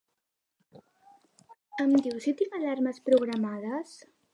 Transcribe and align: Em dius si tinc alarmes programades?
Em 1.85 1.95
dius 2.07 2.29
si 2.29 2.35
tinc 2.41 2.59
alarmes 2.63 3.05
programades? 3.13 3.99